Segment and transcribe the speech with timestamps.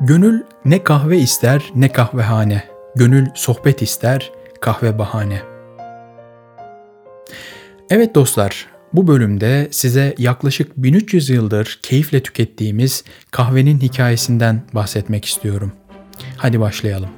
[0.00, 2.64] Gönül ne kahve ister ne kahvehane.
[2.96, 5.42] Gönül sohbet ister, kahve bahane.
[7.90, 15.72] Evet dostlar, bu bölümde size yaklaşık 1300 yıldır keyifle tükettiğimiz kahvenin hikayesinden bahsetmek istiyorum.
[16.36, 17.17] Hadi başlayalım.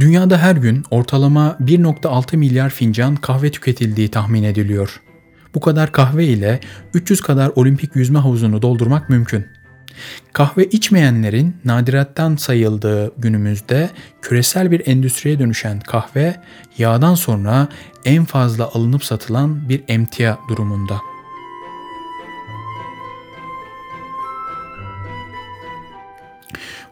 [0.00, 5.00] Dünyada her gün ortalama 1.6 milyar fincan kahve tüketildiği tahmin ediliyor.
[5.54, 6.60] Bu kadar kahve ile
[6.94, 9.46] 300 kadar olimpik yüzme havuzunu doldurmak mümkün.
[10.32, 13.90] Kahve içmeyenlerin nadirattan sayıldığı günümüzde
[14.22, 16.36] küresel bir endüstriye dönüşen kahve
[16.78, 17.68] yağdan sonra
[18.04, 21.09] en fazla alınıp satılan bir emtia durumunda.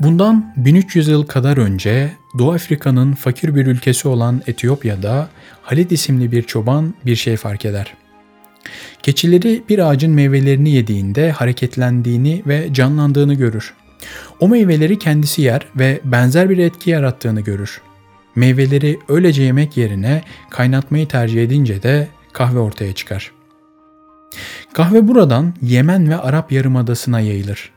[0.00, 5.28] Bundan 1300 yıl kadar önce Doğu Afrika'nın fakir bir ülkesi olan Etiyopya'da
[5.62, 7.94] Halid isimli bir çoban bir şey fark eder.
[9.02, 13.74] Keçileri bir ağacın meyvelerini yediğinde hareketlendiğini ve canlandığını görür.
[14.40, 17.80] O meyveleri kendisi yer ve benzer bir etki yarattığını görür.
[18.34, 23.32] Meyveleri öylece yemek yerine kaynatmayı tercih edince de kahve ortaya çıkar.
[24.72, 27.73] Kahve buradan Yemen ve Arap Yarımadası'na yayılır.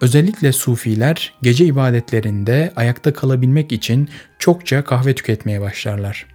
[0.00, 6.26] Özellikle sufiler gece ibadetlerinde ayakta kalabilmek için çokça kahve tüketmeye başlarlar.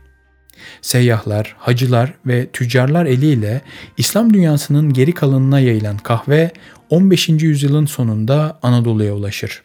[0.82, 3.62] Seyyahlar, hacılar ve tüccarlar eliyle
[3.98, 6.52] İslam dünyasının geri kalanına yayılan kahve
[6.90, 7.30] 15.
[7.30, 9.64] yüzyılın sonunda Anadolu'ya ulaşır.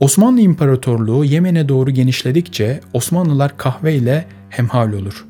[0.00, 5.26] Osmanlı İmparatorluğu Yemen'e doğru genişledikçe Osmanlılar kahve ile hemhal olur.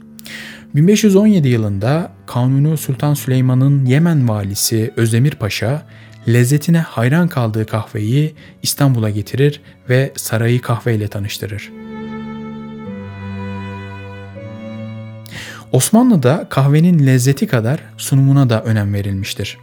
[0.76, 5.82] 1517 yılında Kanuni Sultan Süleyman'ın Yemen valisi Özdemir Paşa
[6.28, 11.72] lezzetine hayran kaldığı kahveyi İstanbul'a getirir ve sarayı kahveyle tanıştırır.
[15.72, 19.58] Osmanlı'da kahvenin lezzeti kadar sunumuna da önem verilmiştir.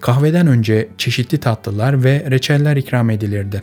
[0.00, 3.62] Kahveden önce çeşitli tatlılar ve reçeller ikram edilirdi.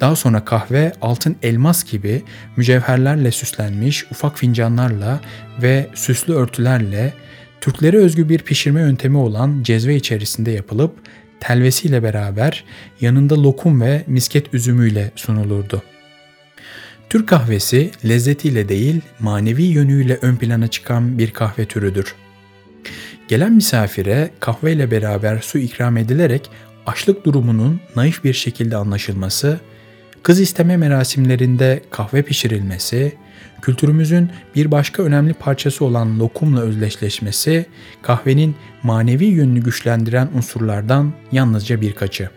[0.00, 2.22] Daha sonra kahve altın elmas gibi
[2.56, 5.20] mücevherlerle süslenmiş ufak fincanlarla
[5.62, 7.12] ve süslü örtülerle
[7.60, 10.92] Türklere özgü bir pişirme yöntemi olan cezve içerisinde yapılıp
[11.40, 12.64] telvesiyle beraber
[13.00, 15.82] yanında lokum ve misket üzümüyle sunulurdu.
[17.10, 22.14] Türk kahvesi lezzetiyle değil manevi yönüyle ön plana çıkan bir kahve türüdür.
[23.28, 26.50] Gelen misafire kahveyle beraber su ikram edilerek
[26.86, 29.60] açlık durumunun naif bir şekilde anlaşılması,
[30.22, 33.12] kız isteme merasimlerinde kahve pişirilmesi,
[33.62, 37.66] kültürümüzün bir başka önemli parçası olan lokumla özdeşleşmesi,
[38.02, 42.30] kahvenin manevi yönünü güçlendiren unsurlardan yalnızca birkaçı.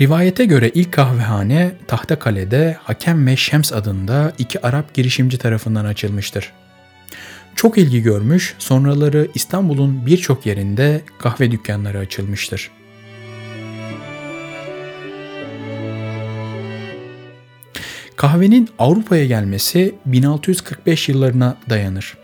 [0.00, 6.52] Rivayete göre ilk kahvehane Tahtakale'de Hakem ve Şems adında iki Arap girişimci tarafından açılmıştır.
[7.56, 12.70] Çok ilgi görmüş, sonraları İstanbul'un birçok yerinde kahve dükkanları açılmıştır.
[18.16, 22.16] Kahvenin Avrupa'ya gelmesi 1645 yıllarına dayanır.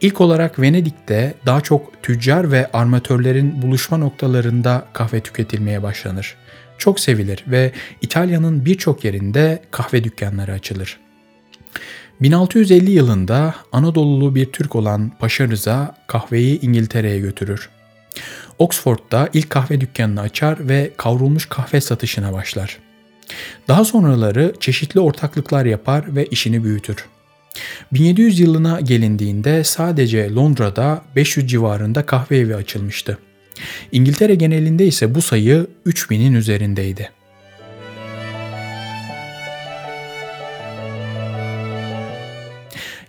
[0.00, 6.36] İlk olarak Venedik'te daha çok tüccar ve armatörlerin buluşma noktalarında kahve tüketilmeye başlanır.
[6.80, 11.00] Çok sevilir ve İtalya'nın birçok yerinde kahve dükkanları açılır.
[12.20, 17.68] 1650 yılında Anadolulu bir Türk olan Paşa Rıza kahveyi İngiltere'ye götürür.
[18.58, 22.78] Oxford'da ilk kahve dükkanını açar ve kavrulmuş kahve satışına başlar.
[23.68, 27.04] Daha sonraları çeşitli ortaklıklar yapar ve işini büyütür.
[27.92, 33.18] 1700 yılına gelindiğinde sadece Londra'da 500 civarında kahve evi açılmıştı.
[33.92, 37.10] İngiltere genelinde ise bu sayı 3000'in üzerindeydi.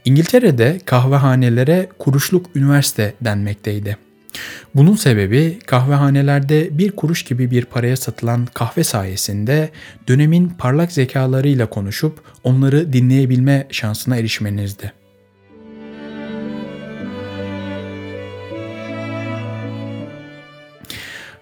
[0.05, 3.97] İngiltere'de kahvehanelere kuruşluk üniversite denmekteydi.
[4.75, 9.69] Bunun sebebi kahvehanelerde bir kuruş gibi bir paraya satılan kahve sayesinde
[10.07, 15.00] dönemin parlak zekalarıyla konuşup onları dinleyebilme şansına erişmenizdi.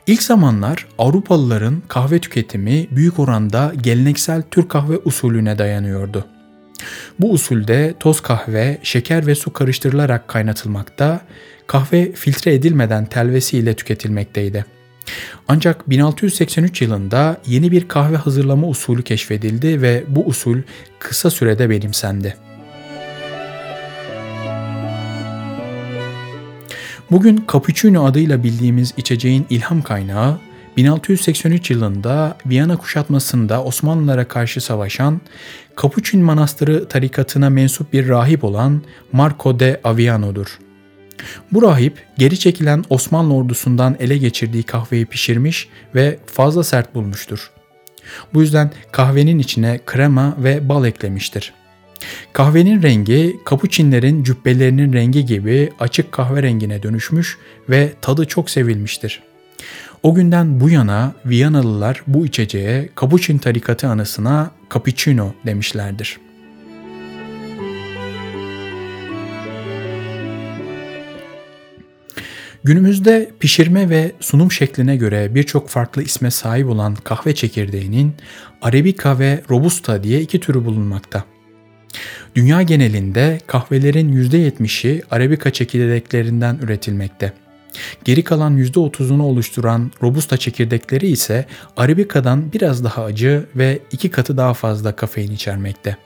[0.10, 6.26] İlk zamanlar Avrupalıların kahve tüketimi büyük oranda geleneksel Türk kahve usulüne dayanıyordu.
[7.20, 11.22] Bu usulde toz kahve, şeker ve su karıştırılarak kaynatılmakta,
[11.68, 14.66] kahve filtre edilmeden telvesiyle tüketilmekteydi.
[15.48, 20.58] Ancak 1683 yılında yeni bir kahve hazırlama usulü keşfedildi ve bu usul
[21.00, 22.49] kısa sürede benimsendi.
[27.12, 30.40] Bugün cappuccino adıyla bildiğimiz içeceğin ilham kaynağı
[30.78, 35.22] 1683 yılında Viyana kuşatmasında Osmanlılara karşı savaşan
[35.76, 40.60] Kapuçin Manastırı tarikatına mensup bir rahip olan Marco de Aviano'dur.
[41.52, 47.52] Bu rahip geri çekilen Osmanlı ordusundan ele geçirdiği kahveyi pişirmiş ve fazla sert bulmuştur.
[48.34, 51.54] Bu yüzden kahvenin içine krema ve bal eklemiştir.
[52.34, 57.38] Kahvenin rengi kapuçinlerin cübbelerinin rengi gibi açık kahverengine dönüşmüş
[57.70, 59.24] ve tadı çok sevilmiştir.
[60.04, 66.20] O günden bu yana Viyanalılar bu içeceğe Kapuçin tarikatı anısına cappuccino demişlerdir.
[72.64, 78.14] Günümüzde pişirme ve sunum şekline göre birçok farklı isme sahip olan kahve çekirdeğinin
[78.62, 81.24] Arabica ve Robusta diye iki türü bulunmakta.
[82.36, 87.34] Dünya genelinde kahvelerin %70'i Arabica çekirdeklerinden üretilmekte.
[88.04, 91.46] Geri kalan %30'unu oluşturan robusta çekirdekleri ise
[91.78, 95.98] Arabica'dan biraz daha acı ve iki katı daha fazla kafein içermekte.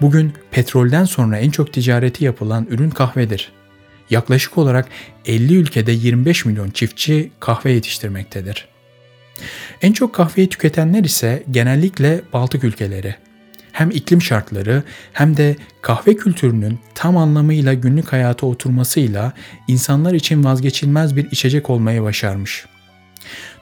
[0.00, 3.52] Bugün petrolden sonra en çok ticareti yapılan ürün kahvedir.
[4.10, 4.88] Yaklaşık olarak
[5.26, 8.73] 50 ülkede 25 milyon çiftçi kahve yetiştirmektedir.
[9.82, 13.14] En çok kahveyi tüketenler ise genellikle Baltık ülkeleri
[13.74, 14.82] hem iklim şartları
[15.12, 19.32] hem de kahve kültürünün tam anlamıyla günlük hayata oturmasıyla
[19.68, 22.66] insanlar için vazgeçilmez bir içecek olmayı başarmış.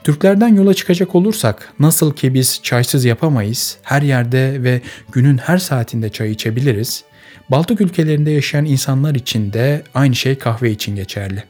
[0.03, 4.81] Türklerden yola çıkacak olursak nasıl ki biz çaysız yapamayız, her yerde ve
[5.11, 7.03] günün her saatinde çay içebiliriz,
[7.51, 11.43] Baltık ülkelerinde yaşayan insanlar için de aynı şey kahve için geçerli.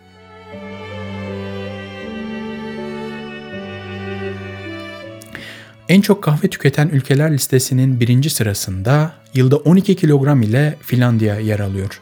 [5.93, 12.01] En çok kahve tüketen ülkeler listesinin birinci sırasında yılda 12 kilogram ile Finlandiya yer alıyor.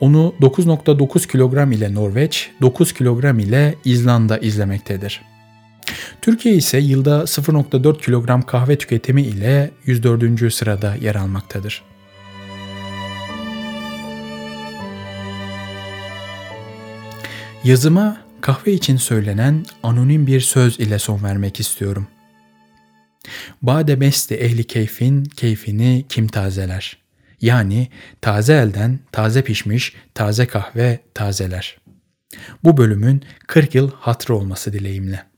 [0.00, 5.22] Onu 9.9 kilogram ile Norveç, 9 kilogram ile İzlanda izlemektedir.
[6.22, 10.54] Türkiye ise yılda 0.4 kilogram kahve tüketimi ile 104.
[10.54, 11.82] sırada yer almaktadır.
[17.64, 22.19] Yazıma kahve için söylenen anonim bir söz ile son vermek istiyorum.''
[23.62, 26.96] Bade besti ehli keyfin keyfini kim tazeler?
[27.40, 27.88] Yani
[28.20, 31.78] taze elden taze pişmiş taze kahve tazeler.
[32.64, 35.29] Bu bölümün 40 yıl hatrı olması dileğimle.